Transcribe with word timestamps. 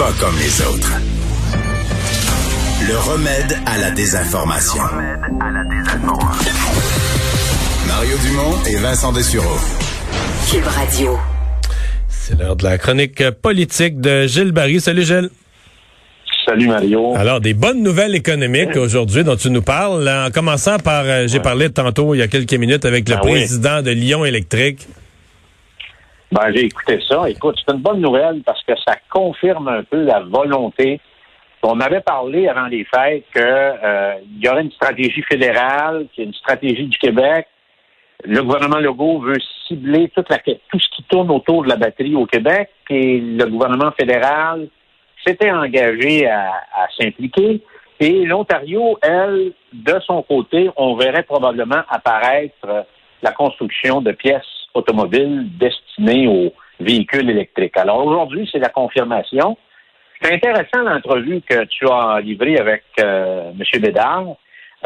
pas 0.00 0.12
comme 0.18 0.34
les 0.38 0.62
autres. 0.62 0.92
Le 2.88 2.96
remède 2.96 3.58
à 3.66 3.76
la 3.76 3.90
désinformation. 3.90 4.80
Mario 7.86 8.16
Dumont 8.24 8.56
et 8.66 8.76
Vincent 8.76 9.12
Dessureau. 9.12 9.58
Cube 10.50 10.64
Radio. 10.64 11.18
C'est 12.08 12.38
l'heure 12.38 12.56
de 12.56 12.64
la 12.64 12.78
chronique 12.78 13.30
politique 13.42 14.00
de 14.00 14.26
Gilles 14.26 14.52
Barry. 14.52 14.80
Salut 14.80 15.02
Gilles. 15.04 15.28
Salut 16.46 16.68
Mario. 16.68 17.14
Alors, 17.14 17.42
des 17.42 17.52
bonnes 17.52 17.82
nouvelles 17.82 18.14
économiques 18.14 18.76
aujourd'hui 18.76 19.22
dont 19.22 19.36
tu 19.36 19.50
nous 19.50 19.60
parles. 19.60 20.08
En 20.08 20.30
commençant 20.30 20.78
par, 20.78 21.02
euh, 21.04 21.26
j'ai 21.28 21.40
parlé 21.40 21.68
tantôt, 21.68 22.14
il 22.14 22.18
y 22.18 22.22
a 22.22 22.28
quelques 22.28 22.54
minutes, 22.54 22.86
avec 22.86 23.06
le 23.06 23.16
Ah 23.16 23.20
oui. 23.22 23.32
président 23.32 23.82
de 23.82 23.90
Lyon 23.90 24.24
Électrique. 24.24 24.88
Ben, 26.32 26.52
j'ai 26.54 26.66
écouté 26.66 27.00
ça. 27.08 27.28
Écoute, 27.28 27.56
c'est 27.58 27.74
une 27.74 27.80
bonne 27.80 28.00
nouvelle 28.00 28.42
parce 28.44 28.62
que 28.62 28.72
ça 28.86 28.96
confirme 29.10 29.66
un 29.68 29.82
peu 29.82 30.04
la 30.04 30.20
volonté. 30.20 31.00
On 31.62 31.80
avait 31.80 32.00
parlé 32.00 32.48
avant 32.48 32.66
les 32.66 32.84
fêtes 32.84 33.24
qu'il 33.32 34.40
y 34.40 34.48
aurait 34.48 34.62
une 34.62 34.70
stratégie 34.70 35.22
fédérale, 35.22 36.06
qu'il 36.12 36.24
y 36.24 36.26
a 36.26 36.28
une 36.28 36.34
stratégie 36.34 36.86
du 36.86 36.98
Québec. 36.98 37.48
Le 38.24 38.42
gouvernement 38.42 38.78
Legault 38.78 39.18
veut 39.18 39.38
cibler 39.66 40.08
toute 40.14 40.28
la, 40.30 40.38
tout 40.38 40.78
ce 40.78 40.88
qui 40.94 41.02
tourne 41.04 41.30
autour 41.30 41.64
de 41.64 41.68
la 41.68 41.76
batterie 41.76 42.14
au 42.14 42.26
Québec 42.26 42.70
et 42.88 43.20
le 43.20 43.46
gouvernement 43.46 43.90
fédéral 43.98 44.68
s'était 45.26 45.50
engagé 45.50 46.28
à, 46.28 46.50
à 46.74 46.86
s'impliquer. 46.98 47.60
Et 47.98 48.24
l'Ontario, 48.24 48.98
elle, 49.02 49.52
de 49.72 50.00
son 50.00 50.22
côté, 50.22 50.70
on 50.76 50.96
verrait 50.96 51.22
probablement 51.22 51.82
apparaître 51.88 52.54
euh, 52.66 52.82
la 53.22 53.32
construction 53.32 54.00
de 54.00 54.12
pièces 54.12 54.59
automobiles 54.74 55.48
destinées 55.58 56.26
aux 56.28 56.52
véhicules 56.80 57.28
électriques. 57.28 57.76
Alors 57.76 58.04
aujourd'hui, 58.06 58.48
c'est 58.50 58.58
la 58.58 58.68
confirmation. 58.68 59.56
C'est 60.22 60.34
intéressant 60.34 60.82
l'entrevue 60.84 61.40
que 61.48 61.64
tu 61.66 61.86
as 61.88 62.20
livrée 62.20 62.58
avec 62.58 62.84
euh, 63.00 63.50
M. 63.50 63.80
Bédard. 63.80 64.24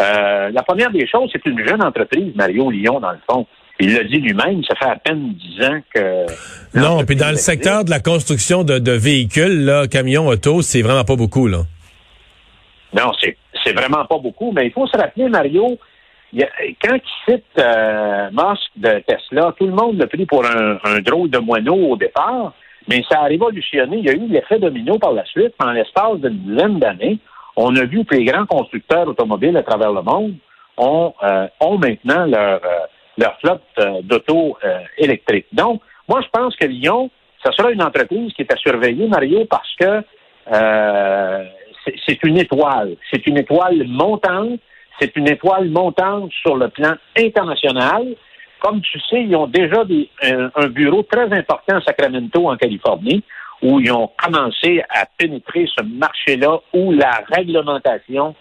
Euh, 0.01 0.51
la 0.51 0.63
première 0.63 0.91
des 0.91 1.07
choses, 1.07 1.31
c'est 1.33 1.45
une 1.47 1.67
jeune 1.67 1.83
entreprise, 1.83 2.35
Mario 2.35 2.71
Lyon, 2.71 3.01
dans 3.01 3.13
le 3.13 3.19
fond. 3.29 3.47
Il 3.81 3.95
l'a 3.95 4.05
dit 4.05 4.19
lui-même, 4.19 4.63
ça 4.65 4.77
fait 4.77 4.91
à 4.91 4.97
peine 4.97 5.35
dix 5.35 5.65
ans 5.65 5.81
que... 5.93 6.27
Non, 6.79 7.05
puis 7.05 7.17
dans 7.17 7.31
le 7.31 7.37
secteur 7.37 7.85
de 7.85 7.91
la 7.91 7.99
construction 7.99 8.63
de, 8.63 8.79
de 8.79 8.93
véhicules, 8.93 9.65
là, 9.65 9.89
camions, 9.89 10.29
autos, 10.29 10.63
c'est 10.63 10.83
vraiment 10.83 11.05
pas 11.05 11.17
beaucoup, 11.17 11.49
là. 11.49 11.63
Non, 12.95 13.11
c'est, 13.21 13.73
vraiment 13.73 14.05
pas 14.05 14.19
beaucoup, 14.19 14.53
mais 14.53 14.67
il 14.67 14.73
faut 14.73 14.87
se 14.87 14.97
rappeler, 14.97 15.29
Mario, 15.29 15.79
quand 16.83 16.97
il 16.97 17.33
cite 17.33 17.45
euh, 17.59 18.31
Musk 18.31 18.71
de 18.77 19.01
Tesla, 19.07 19.55
tout 19.59 19.67
le 19.67 19.73
monde 19.73 19.99
l'a 19.99 20.07
pris 20.07 20.27
pour 20.27 20.45
un, 20.45 21.01
drôle 21.01 21.31
de 21.31 21.39
moineau 21.39 21.93
au 21.93 21.97
départ, 21.97 22.53
mais 22.89 23.03
ça 23.09 23.21
a 23.21 23.25
révolutionné. 23.25 23.99
Il 23.99 24.07
y 24.07 24.11
a 24.11 24.15
eu 24.15 24.27
l'effet 24.29 24.59
domino 24.59 24.99
par 24.99 25.13
la 25.13 25.25
suite. 25.25 25.55
En 25.61 25.73
l'espace 25.73 26.19
d'une 26.19 26.39
dizaine 26.39 26.79
d'années, 26.79 27.19
on 27.57 27.75
a 27.77 27.85
vu 27.85 28.05
que 28.05 28.17
les 28.17 28.25
grands 28.25 28.47
constructeurs 28.47 29.09
automobiles 29.09 29.57
à 29.57 29.63
travers 29.63 29.93
le 29.93 30.03
monde 30.03 30.35
ont, 30.77 31.15
euh, 31.23 31.47
ont 31.61 31.79
maintenant 31.79 32.27
leur, 32.27 32.61
euh, 32.65 32.87
leur 33.19 33.39
flotte 33.41 33.63
euh, 33.79 34.03
d'auto 34.03 34.57
euh, 34.65 34.79
électriques. 34.99 35.47
Donc, 35.53 35.81
moi, 36.09 36.21
je 36.23 36.29
pense 36.33 36.55
que 36.57 36.67
Lyon, 36.67 37.11
ça 37.45 37.53
sera 37.53 37.71
une 37.71 37.83
entreprise 37.83 38.33
qui 38.35 38.43
est 38.43 38.53
à 38.53 38.57
surveiller, 38.57 39.07
Mario, 39.07 39.45
parce 39.47 39.75
que 39.79 40.03
euh, 40.53 41.45
c'est 42.07 42.23
une 42.25 42.39
étoile. 42.39 42.97
C'est 43.13 43.27
une 43.27 43.39
étoile 43.39 43.85
montante. 43.87 44.61
C'est 45.01 45.15
une 45.17 45.29
étoile 45.29 45.69
montante 45.71 46.31
sur 46.43 46.57
le 46.57 46.69
plan 46.69 46.95
international. 47.19 48.15
Comme 48.61 48.81
tu 48.81 48.99
sais, 49.01 49.23
ils 49.25 49.37
ont 49.37 49.47
déjà 49.47 49.85
des- 49.85 50.09
un, 50.23 50.51
un 50.55 50.69
bureau 50.69 51.03
très 51.03 51.31
important 51.33 51.77
à 51.77 51.81
Sacramento, 51.83 52.49
en 52.49 52.57
Californie, 52.57 53.23
où 53.63 53.81
ils 53.81 53.93
ont 53.93 54.11
commencé 54.17 54.83
à 54.89 55.05
pénétrer 55.19 55.67
ce 55.77 55.83
marché-là 55.85 56.61
où 56.73 56.93
la 56.93 57.23
réglementation 57.31 58.35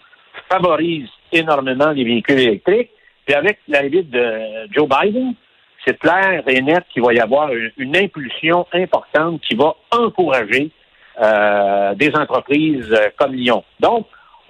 favorise 0.50 1.08
énormément 1.32 1.90
les 1.90 2.04
véhicules 2.04 2.38
électriques. 2.40 2.90
Puis 3.26 3.34
avec 3.34 3.58
l'arrivée 3.68 4.02
de 4.02 4.24
Joe 4.72 4.88
Biden, 4.88 5.34
c'est 5.86 5.98
clair 5.98 6.42
et 6.46 6.60
net 6.62 6.84
qu'il 6.92 7.02
va 7.02 7.12
y 7.14 7.20
avoir 7.20 7.52
une, 7.52 7.70
une 7.78 7.96
impulsion 7.96 8.66
importante 8.72 9.40
qui 9.42 9.54
va 9.54 9.74
encourager 9.90 10.70
euh, 11.22 11.94
des 11.94 12.10
entreprises 12.16 12.90
euh, 12.92 13.08
comme 13.16 13.34
Lyon. 13.34 13.62
Donc, 13.80 14.06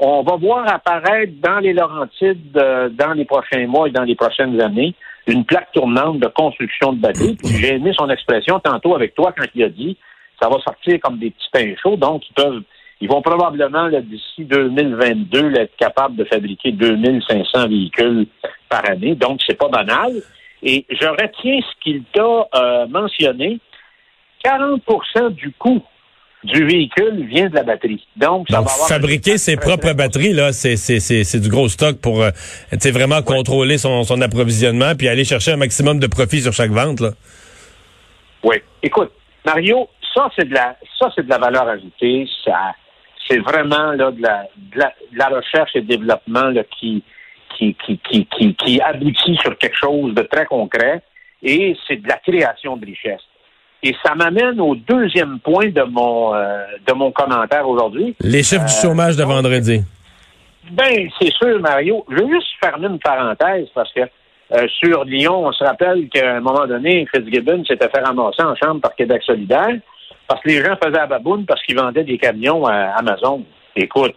on 0.06 0.22
va 0.22 0.36
voir 0.36 0.68
apparaître 0.72 1.32
dans 1.40 1.58
les 1.58 1.72
Laurentides, 1.72 2.56
euh, 2.56 2.88
dans 2.90 3.12
les 3.12 3.24
prochains 3.24 3.66
mois 3.66 3.88
et 3.88 3.90
dans 3.90 4.02
les 4.02 4.14
prochaines 4.14 4.60
années, 4.60 4.94
une 5.26 5.44
plaque 5.44 5.72
tournante 5.72 6.20
de 6.20 6.28
construction 6.28 6.92
de 6.92 7.00
batteries. 7.00 7.36
Puis 7.42 7.56
J'ai 7.56 7.74
aimé 7.74 7.92
son 7.98 8.10
expression 8.10 8.60
tantôt 8.60 8.94
avec 8.94 9.14
toi 9.14 9.32
quand 9.36 9.46
il 9.54 9.64
a 9.64 9.68
dit 9.68 9.96
ça 10.40 10.48
va 10.48 10.58
sortir 10.60 10.98
comme 11.00 11.18
des 11.18 11.30
petits 11.30 11.48
pains 11.52 11.74
chauds, 11.80 11.96
donc 11.96 12.22
ils 12.28 12.34
peuvent 12.34 12.62
ils 13.00 13.08
vont 13.08 13.22
probablement, 13.22 13.90
d'ici 13.90 14.44
2022, 14.44 15.48
là, 15.48 15.62
être 15.62 15.76
capables 15.76 16.16
de 16.16 16.24
fabriquer 16.24 16.72
2500 16.72 17.68
véhicules 17.68 18.26
par 18.68 18.88
année. 18.88 19.14
Donc, 19.14 19.40
c'est 19.46 19.58
pas 19.58 19.68
banal. 19.68 20.12
Et 20.62 20.86
je 20.88 21.06
retiens 21.06 21.60
ce 21.60 21.82
qu'il 21.82 22.04
t'a 22.14 22.48
euh, 22.54 22.86
mentionné. 22.86 23.58
40% 24.42 25.34
du 25.34 25.52
coût 25.52 25.82
du 26.44 26.64
véhicule 26.66 27.26
vient 27.26 27.48
de 27.48 27.54
la 27.54 27.62
batterie. 27.62 28.06
Donc, 28.16 28.46
ça 28.50 28.58
Donc, 28.58 28.66
va 28.66 28.72
avoir 28.72 28.88
fabriquer 28.88 29.38
ses 29.38 29.56
propres 29.56 29.92
batteries, 29.94 30.32
là, 30.32 30.52
c'est, 30.52 30.76
c'est, 30.76 31.00
c'est, 31.00 31.24
c'est 31.24 31.40
du 31.40 31.48
gros 31.48 31.68
stock 31.68 32.00
pour 32.00 32.22
euh, 32.22 32.30
vraiment 32.92 33.22
contrôler 33.22 33.78
son, 33.78 34.04
son 34.04 34.20
approvisionnement 34.20 34.94
puis 34.96 35.08
aller 35.08 35.24
chercher 35.24 35.52
un 35.52 35.56
maximum 35.56 35.98
de 35.98 36.06
profit 36.06 36.42
sur 36.42 36.52
chaque 36.52 36.70
vente. 36.70 37.00
Là. 37.00 37.10
Oui. 38.42 38.56
Écoute, 38.82 39.10
Mario, 39.44 39.88
ça 40.14 40.30
c'est 40.36 40.48
de 40.48 40.54
la 40.54 40.76
ça 40.98 41.10
c'est 41.14 41.24
de 41.24 41.30
la 41.30 41.38
valeur 41.38 41.66
ajoutée. 41.66 42.28
Ça, 42.44 42.74
c'est 43.28 43.38
vraiment 43.38 43.92
là 43.92 44.10
de 44.10 44.20
la, 44.20 44.46
de 44.56 44.78
la, 44.78 44.92
de 45.12 45.18
la 45.18 45.28
recherche 45.28 45.70
et 45.74 45.80
développement 45.80 46.50
là, 46.50 46.62
qui, 46.78 47.02
qui, 47.56 47.74
qui, 47.74 47.98
qui, 47.98 48.26
qui, 48.26 48.54
qui 48.54 48.80
aboutit 48.82 49.36
sur 49.40 49.56
quelque 49.56 49.76
chose 49.76 50.14
de 50.14 50.22
très 50.22 50.44
concret. 50.44 51.02
Et 51.42 51.76
c'est 51.86 51.96
de 51.96 52.08
la 52.08 52.16
création 52.18 52.76
de 52.76 52.86
richesse. 52.86 53.22
Et 53.86 53.94
ça 54.02 54.14
m'amène 54.14 54.58
au 54.62 54.74
deuxième 54.74 55.38
point 55.40 55.68
de 55.68 55.82
mon 55.82 56.34
euh, 56.34 56.64
de 56.86 56.92
mon 56.94 57.12
commentaire 57.12 57.68
aujourd'hui. 57.68 58.16
Les 58.20 58.42
chiffres 58.42 58.64
du 58.64 58.72
chômage 58.72 59.14
de 59.14 59.24
vendredi. 59.24 59.84
Ben, 60.70 61.06
c'est 61.20 61.30
sûr, 61.32 61.60
Mario. 61.60 62.02
Je 62.08 62.14
veux 62.14 62.30
juste 62.30 62.48
fermer 62.62 62.86
une 62.86 62.98
parenthèse 62.98 63.68
parce 63.74 63.92
que 63.92 64.00
euh, 64.00 64.66
sur 64.80 65.04
Lyon, 65.04 65.44
on 65.44 65.52
se 65.52 65.62
rappelle 65.62 66.08
qu'à 66.08 66.36
un 66.36 66.40
moment 66.40 66.66
donné, 66.66 67.06
Fitzgibbon 67.14 67.62
s'était 67.66 67.90
fait 67.90 68.00
ramasser 68.00 68.42
en 68.42 68.54
chambre 68.56 68.80
par 68.80 68.94
Québec 68.94 69.22
solidaire 69.22 69.76
parce 70.28 70.40
que 70.40 70.48
les 70.48 70.64
gens 70.64 70.76
faisaient 70.82 70.96
la 70.96 71.06
baboune 71.06 71.44
parce 71.44 71.62
qu'ils 71.62 71.76
vendaient 71.76 72.04
des 72.04 72.16
camions 72.16 72.64
à 72.64 72.94
Amazon. 72.96 73.44
Écoute, 73.76 74.16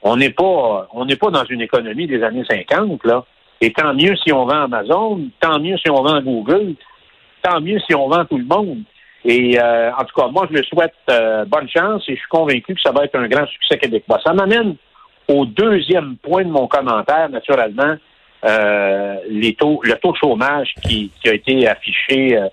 on 0.00 0.14
n'est 0.14 0.30
pas 0.30 0.86
on 0.92 1.04
n'est 1.04 1.16
pas 1.16 1.32
dans 1.32 1.44
une 1.46 1.62
économie 1.62 2.06
des 2.06 2.22
années 2.22 2.44
50, 2.48 3.04
là. 3.04 3.24
Et 3.60 3.72
tant 3.72 3.94
mieux 3.94 4.14
si 4.14 4.32
on 4.32 4.44
vend 4.44 4.62
Amazon, 4.62 5.22
tant 5.40 5.58
mieux 5.58 5.76
si 5.78 5.90
on 5.90 6.04
vend 6.04 6.22
Google, 6.22 6.74
tant 7.42 7.60
mieux 7.60 7.80
si 7.80 7.96
on 7.96 8.08
vend 8.08 8.24
tout 8.24 8.38
le 8.38 8.44
monde. 8.44 8.84
Et 9.28 9.60
euh, 9.60 9.90
en 9.92 10.04
tout 10.04 10.18
cas, 10.18 10.28
moi, 10.28 10.48
je 10.50 10.56
le 10.56 10.64
souhaite 10.64 10.94
euh, 11.10 11.44
bonne 11.44 11.68
chance 11.68 12.02
et 12.08 12.14
je 12.14 12.18
suis 12.18 12.28
convaincu 12.30 12.74
que 12.74 12.80
ça 12.80 12.92
va 12.92 13.04
être 13.04 13.14
un 13.14 13.28
grand 13.28 13.46
succès 13.46 13.76
québécois. 13.76 14.18
Ça 14.24 14.32
m'amène 14.32 14.76
au 15.28 15.44
deuxième 15.44 16.16
point 16.16 16.44
de 16.44 16.48
mon 16.48 16.66
commentaire, 16.66 17.28
naturellement, 17.28 17.94
euh, 18.46 19.16
taux, 19.58 19.80
le 19.84 19.94
taux 19.96 20.12
de 20.12 20.16
chômage 20.16 20.72
qui, 20.82 21.12
qui 21.20 21.28
a 21.28 21.34
été 21.34 21.68
affiché 21.68 22.38
euh, 22.38 22.48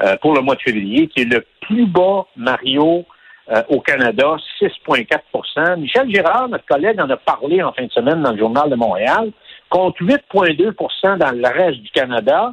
euh, 0.00 0.16
pour 0.20 0.34
le 0.34 0.42
mois 0.42 0.54
de 0.56 0.60
février, 0.60 1.06
qui 1.08 1.22
est 1.22 1.32
le 1.32 1.46
plus 1.62 1.86
bas, 1.86 2.26
Mario, 2.36 3.06
euh, 3.50 3.62
au 3.70 3.80
Canada, 3.80 4.36
6,4% 4.60 5.80
Michel 5.80 6.10
Girard, 6.14 6.50
notre 6.50 6.66
collègue, 6.66 7.00
en 7.00 7.08
a 7.08 7.16
parlé 7.16 7.62
en 7.62 7.72
fin 7.72 7.86
de 7.86 7.92
semaine 7.92 8.20
dans 8.20 8.32
le 8.32 8.38
Journal 8.38 8.68
de 8.68 8.76
Montréal, 8.76 9.32
contre 9.70 10.02
8,2% 10.02 11.16
dans 11.16 11.30
le 11.30 11.48
reste 11.48 11.80
du 11.80 11.90
Canada 11.90 12.52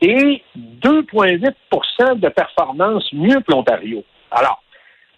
et 0.00 0.42
2,8% 0.56 2.18
de 2.20 2.28
performance 2.28 3.10
mieux 3.12 3.40
que 3.40 3.50
l'Ontario. 3.50 4.04
Alors, 4.30 4.62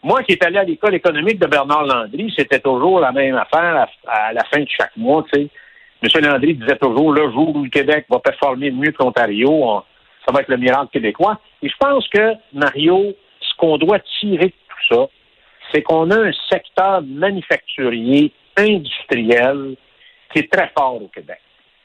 moi 0.02 0.22
qui 0.22 0.32
est 0.32 0.44
allé 0.44 0.58
à 0.58 0.64
l'école 0.64 0.94
économique 0.94 1.38
de 1.40 1.46
Bernard 1.46 1.84
Landry, 1.84 2.32
c'était 2.36 2.60
toujours 2.60 3.00
la 3.00 3.12
même 3.12 3.34
affaire 3.36 3.88
à, 4.06 4.32
la 4.32 4.44
fin 4.44 4.60
de 4.60 4.68
chaque 4.68 4.96
mois, 4.96 5.24
tu 5.32 5.40
sais. 5.40 5.48
M. 6.00 6.24
Landry 6.24 6.54
disait 6.54 6.76
toujours, 6.76 7.12
le 7.12 7.30
jour 7.32 7.56
où 7.56 7.64
le 7.64 7.70
Québec 7.70 8.06
va 8.08 8.20
performer 8.20 8.70
mieux 8.70 8.92
que 8.92 9.02
l'Ontario, 9.02 9.50
on- 9.50 9.82
ça 10.24 10.32
va 10.32 10.40
être 10.40 10.48
le 10.48 10.56
miracle 10.56 10.90
québécois. 10.92 11.40
Et 11.60 11.68
je 11.68 11.74
pense 11.80 12.06
que, 12.08 12.34
Mario, 12.52 13.14
ce 13.40 13.56
qu'on 13.56 13.78
doit 13.78 13.98
tirer 14.20 14.46
de 14.46 14.52
tout 14.52 14.94
ça, 14.94 15.06
c'est 15.72 15.82
qu'on 15.82 16.10
a 16.12 16.16
un 16.16 16.32
secteur 16.48 17.02
manufacturier, 17.02 18.32
industriel, 18.56 19.74
qui 20.32 20.40
est 20.40 20.52
très 20.52 20.70
fort 20.78 21.02
au 21.02 21.08
Québec. 21.08 21.40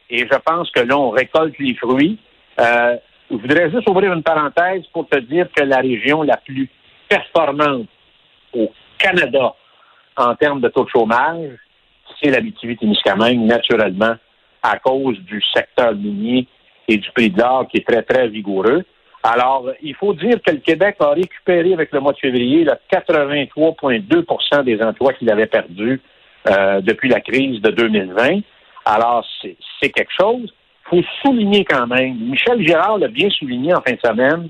Et 0.10 0.20
je 0.20 0.38
pense 0.46 0.70
que 0.72 0.82
là, 0.82 0.98
on 0.98 1.10
récolte 1.10 1.58
les 1.58 1.74
fruits. 1.76 2.20
Euh, 2.60 2.98
je 3.32 3.36
voudrais 3.36 3.72
juste 3.72 3.90
ouvrir 3.90 4.14
une 4.14 4.24
parenthèse 4.24 4.84
pour 4.94 5.08
te 5.08 5.18
dire 5.20 5.48
que 5.56 5.64
la 5.64 5.78
région 5.78 6.22
la 6.22 6.38
plus 6.38 6.70
performante 7.10 7.88
au 8.54 8.72
Canada 8.98 9.56
en 10.16 10.36
termes 10.36 10.62
de 10.62 10.70
taux 10.70 10.84
de 10.84 10.90
chômage, 10.90 11.52
c'est 12.22 12.30
l'Abitibi-Témiscamingue, 12.30 13.40
naturellement, 13.40 14.16
à 14.62 14.78
cause 14.80 15.20
du 15.20 15.42
secteur 15.54 15.94
minier 15.96 16.48
et 16.88 16.98
du 16.98 17.10
prix 17.12 17.30
de 17.30 17.40
l'or 17.40 17.68
qui 17.68 17.78
est 17.78 17.88
très, 17.88 18.04
très 18.04 18.28
vigoureux. 18.28 18.84
Alors, 19.24 19.70
il 19.82 19.96
faut 19.96 20.14
dire 20.14 20.38
que 20.46 20.52
le 20.52 20.60
Québec 20.60 20.98
a 21.00 21.12
récupéré 21.12 21.74
avec 21.74 21.92
le 21.94 22.02
mois 22.02 22.12
de 22.12 22.18
février 22.18 22.66
83,2% 22.92 24.64
des 24.64 24.82
emplois 24.82 25.14
qu'il 25.14 25.32
avait 25.32 25.46
perdus 25.46 26.02
euh, 26.50 26.82
depuis 26.82 27.10
la 27.10 27.22
crise 27.22 27.62
de 27.62 27.72
2020. 27.72 28.42
Alors, 28.86 29.26
c'est 29.42 29.90
quelque 29.90 30.12
chose. 30.20 30.54
Faut 31.02 31.30
souligner 31.30 31.66
quand 31.66 31.88
même, 31.88 32.16
Michel 32.20 32.66
Girard 32.66 33.00
l'a 33.00 33.08
bien 33.08 33.30
souligné 33.30 33.74
en 33.74 33.82
fin 33.82 33.94
de 33.94 34.00
semaine, 34.04 34.50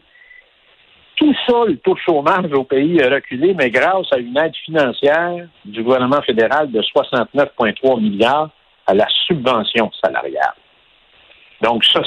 tout 1.15 1.33
ça, 1.47 1.63
le 1.65 1.77
taux 1.77 1.93
de 1.93 1.99
chômage 1.99 2.51
au 2.51 2.63
pays 2.63 3.01
a 3.01 3.09
reculé, 3.09 3.53
mais 3.53 3.69
grâce 3.69 4.07
à 4.11 4.17
une 4.17 4.37
aide 4.37 4.55
financière 4.65 5.47
du 5.63 5.83
gouvernement 5.83 6.21
fédéral 6.21 6.71
de 6.71 6.81
69,3 6.81 8.01
milliards 8.01 8.49
à 8.87 8.93
la 8.93 9.07
subvention 9.27 9.91
salariale. 10.03 10.55
Donc, 11.61 11.85
ça, 11.85 12.01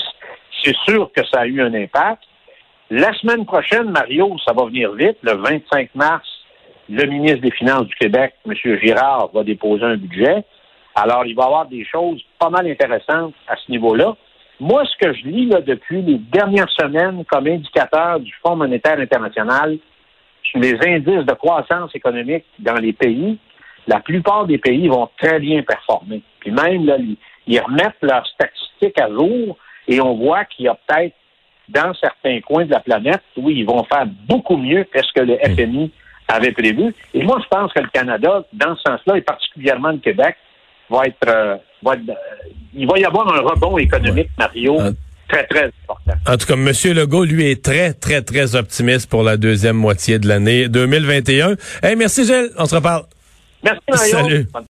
c'est 0.62 0.76
sûr 0.84 1.10
que 1.16 1.24
ça 1.32 1.40
a 1.40 1.46
eu 1.46 1.62
un 1.62 1.72
impact. 1.72 2.24
La 2.90 3.12
semaine 3.14 3.46
prochaine, 3.46 3.90
Mario, 3.90 4.36
ça 4.44 4.52
va 4.52 4.66
venir 4.66 4.92
vite. 4.92 5.16
Le 5.22 5.32
25 5.32 5.94
mars, 5.94 6.28
le 6.88 7.04
ministre 7.06 7.40
des 7.40 7.52
Finances 7.52 7.86
du 7.86 7.94
Québec, 7.94 8.34
M. 8.46 8.54
Girard, 8.82 9.30
va 9.32 9.44
déposer 9.44 9.84
un 9.84 9.96
budget. 9.96 10.44
Alors, 10.94 11.24
il 11.24 11.34
va 11.34 11.44
y 11.44 11.46
avoir 11.46 11.66
des 11.66 11.84
choses 11.84 12.20
pas 12.38 12.50
mal 12.50 12.66
intéressantes 12.66 13.34
à 13.48 13.56
ce 13.56 13.70
niveau-là. 13.70 14.16
Moi, 14.58 14.84
ce 14.84 15.06
que 15.06 15.12
je 15.12 15.24
lis 15.26 15.46
là, 15.46 15.60
depuis 15.60 16.02
les 16.02 16.18
dernières 16.18 16.70
semaines 16.70 17.24
comme 17.26 17.46
indicateur 17.46 18.20
du 18.20 18.32
Fonds 18.42 18.56
monétaire 18.56 18.98
international 18.98 19.78
sur 20.42 20.60
les 20.60 20.76
indices 20.86 21.26
de 21.26 21.34
croissance 21.34 21.94
économique 21.94 22.44
dans 22.58 22.76
les 22.76 22.92
pays, 22.92 23.38
la 23.86 24.00
plupart 24.00 24.46
des 24.46 24.58
pays 24.58 24.88
vont 24.88 25.08
très 25.18 25.38
bien 25.38 25.62
performer. 25.62 26.22
Puis 26.40 26.50
même, 26.50 26.86
là, 26.86 26.96
ils 27.46 27.60
remettent 27.60 28.02
leurs 28.02 28.26
statistiques 28.26 29.00
à 29.00 29.08
jour 29.08 29.56
et 29.88 30.00
on 30.00 30.14
voit 30.14 30.44
qu'il 30.44 30.66
y 30.66 30.68
a 30.68 30.74
peut-être 30.86 31.14
dans 31.68 31.92
certains 31.94 32.40
coins 32.40 32.64
de 32.64 32.70
la 32.70 32.80
planète, 32.80 33.22
oui, 33.36 33.56
ils 33.58 33.66
vont 33.66 33.84
faire 33.84 34.06
beaucoup 34.28 34.56
mieux 34.56 34.84
que 34.84 35.02
ce 35.02 35.12
que 35.12 35.20
le 35.20 35.36
FMI 35.38 35.90
avait 36.28 36.52
prévu. 36.52 36.94
Et 37.14 37.22
moi, 37.22 37.38
je 37.42 37.48
pense 37.48 37.72
que 37.72 37.80
le 37.80 37.88
Canada, 37.88 38.44
dans 38.52 38.76
ce 38.76 38.82
sens-là, 38.86 39.16
et 39.16 39.20
particulièrement 39.20 39.90
le 39.90 39.98
Québec, 39.98 40.36
va 40.88 41.04
être, 41.06 41.28
euh, 41.28 41.56
va 41.86 41.92
euh, 41.92 42.14
il 42.74 42.86
va 42.86 42.98
y 42.98 43.04
avoir 43.04 43.34
un 43.34 43.40
rebond 43.40 43.78
économique, 43.78 44.28
Mario. 44.38 44.78
Très, 45.28 45.44
très 45.46 45.64
important. 45.64 46.12
En 46.26 46.36
tout 46.36 46.46
cas, 46.46 46.54
M. 46.54 46.94
Legault, 46.94 47.24
lui, 47.24 47.50
est 47.50 47.64
très, 47.64 47.92
très, 47.94 48.22
très 48.22 48.54
optimiste 48.54 49.10
pour 49.10 49.22
la 49.22 49.36
deuxième 49.36 49.76
moitié 49.76 50.18
de 50.18 50.28
l'année 50.28 50.68
2021. 50.68 51.56
Hey, 51.82 51.96
merci, 51.96 52.24
Gilles. 52.24 52.50
On 52.56 52.66
se 52.66 52.74
reparle. 52.76 53.04
Merci, 53.64 53.80
Mario. 53.88 54.12
Salut. 54.12 54.46